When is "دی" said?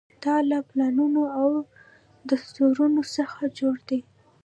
3.89-3.99